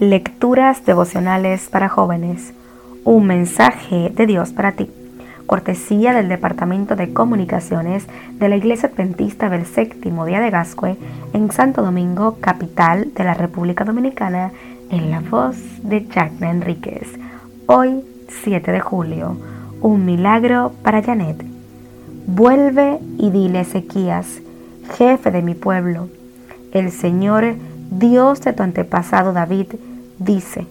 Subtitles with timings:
[0.00, 2.54] Lecturas devocionales para jóvenes.
[3.02, 4.88] Un mensaje de Dios para ti.
[5.46, 10.96] Cortesía del Departamento de Comunicaciones de la Iglesia Adventista del Séptimo Día de Gascue
[11.32, 14.52] en Santo Domingo, capital de la República Dominicana,
[14.90, 17.08] en la voz de Jacna Enríquez.
[17.66, 18.04] Hoy,
[18.44, 19.36] 7 de julio,
[19.80, 21.44] un milagro para Janet.
[22.28, 24.42] Vuelve y dile Ezequías,
[24.96, 26.08] jefe de mi pueblo,
[26.72, 27.56] el Señor
[27.90, 29.66] Dios de tu antepasado David,
[30.18, 30.66] dice,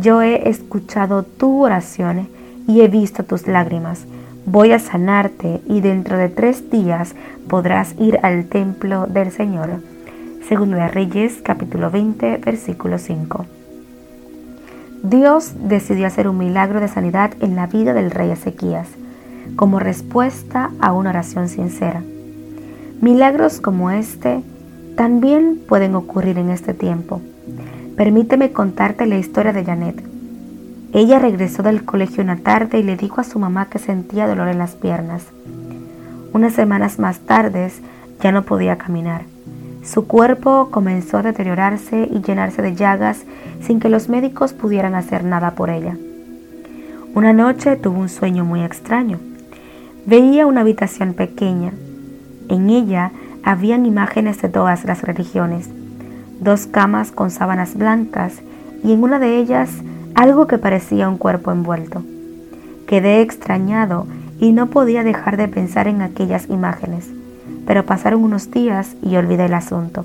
[0.00, 2.28] yo he escuchado tu oración
[2.66, 4.06] y he visto tus lágrimas.
[4.46, 7.14] Voy a sanarte y dentro de tres días
[7.48, 9.82] podrás ir al templo del Señor.
[10.48, 13.46] Segundo de Reyes capítulo 20 versículo 5.
[15.02, 18.88] Dios decidió hacer un milagro de sanidad en la vida del rey Ezequías
[19.56, 22.02] como respuesta a una oración sincera.
[23.00, 24.42] Milagros como este
[24.96, 27.20] también pueden ocurrir en este tiempo.
[27.96, 30.02] Permíteme contarte la historia de Janet.
[30.94, 34.48] Ella regresó del colegio una tarde y le dijo a su mamá que sentía dolor
[34.48, 35.26] en las piernas.
[36.32, 37.70] Unas semanas más tarde
[38.22, 39.22] ya no podía caminar.
[39.84, 43.24] Su cuerpo comenzó a deteriorarse y llenarse de llagas
[43.60, 45.94] sin que los médicos pudieran hacer nada por ella.
[47.14, 49.18] Una noche tuvo un sueño muy extraño.
[50.06, 51.72] Veía una habitación pequeña.
[52.48, 55.68] En ella habían imágenes de todas las religiones
[56.42, 58.34] dos camas con sábanas blancas
[58.82, 59.70] y en una de ellas
[60.14, 62.02] algo que parecía un cuerpo envuelto.
[62.86, 64.06] Quedé extrañado
[64.40, 67.08] y no podía dejar de pensar en aquellas imágenes,
[67.66, 70.04] pero pasaron unos días y olvidé el asunto.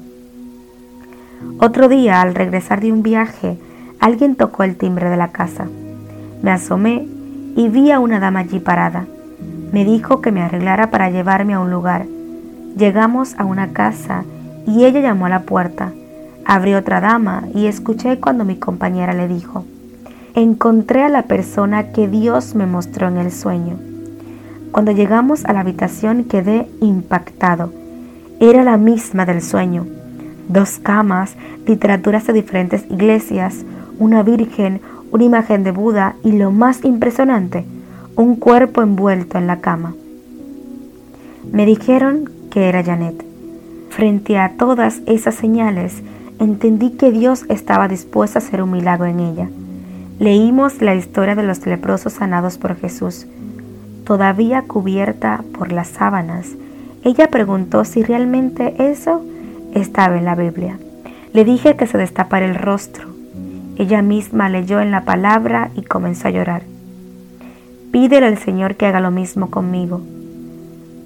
[1.60, 3.58] Otro día, al regresar de un viaje,
[4.00, 5.68] alguien tocó el timbre de la casa.
[6.42, 7.08] Me asomé
[7.56, 9.06] y vi a una dama allí parada.
[9.72, 12.06] Me dijo que me arreglara para llevarme a un lugar.
[12.78, 14.24] Llegamos a una casa
[14.68, 15.92] y ella llamó a la puerta.
[16.50, 19.66] Abrió otra dama y escuché cuando mi compañera le dijo,
[20.34, 23.78] encontré a la persona que Dios me mostró en el sueño.
[24.72, 27.74] Cuando llegamos a la habitación quedé impactado.
[28.40, 29.88] Era la misma del sueño.
[30.48, 31.36] Dos camas,
[31.66, 33.66] literaturas de diferentes iglesias,
[34.00, 34.80] una virgen,
[35.12, 37.66] una imagen de Buda y lo más impresionante,
[38.16, 39.96] un cuerpo envuelto en la cama.
[41.52, 43.22] Me dijeron que era Janet.
[43.90, 46.04] Frente a todas esas señales,
[46.40, 49.50] entendí que Dios estaba dispuesto a hacer un milagro en ella.
[50.20, 53.28] Leímos la historia de los leprosos sanados por Jesús.
[54.04, 56.56] Todavía cubierta por las sábanas,
[57.04, 59.22] ella preguntó si realmente eso
[59.74, 60.80] estaba en la Biblia.
[61.34, 63.08] Le dije que se destapara el rostro.
[63.78, 66.64] Ella misma leyó en la palabra y comenzó a llorar.
[67.92, 70.02] Pídele al Señor que haga lo mismo conmigo.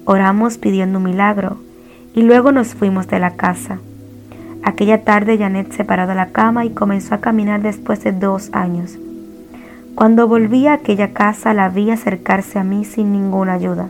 [0.04, 1.58] Oramos pidiendo un milagro
[2.14, 3.78] y luego nos fuimos de la casa.
[4.64, 8.50] Aquella tarde Janet se paró de la cama y comenzó a caminar después de dos
[8.52, 8.96] años.
[9.96, 13.88] Cuando volví a aquella casa la vi acercarse a mí sin ninguna ayuda.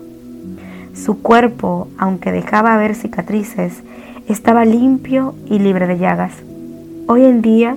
[0.95, 3.83] Su cuerpo, aunque dejaba ver cicatrices,
[4.29, 6.33] estaba limpio y libre de llagas.
[7.07, 7.77] Hoy en día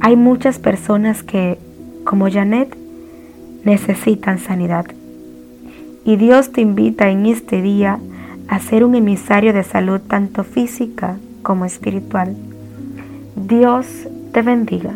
[0.00, 1.58] hay muchas personas que,
[2.04, 2.76] como Janet,
[3.64, 4.86] necesitan sanidad.
[6.04, 7.98] Y Dios te invita en este día
[8.48, 11.16] a ser un emisario de salud tanto física
[11.46, 12.36] como espiritual.
[13.36, 13.86] Dios
[14.32, 14.94] te bendiga.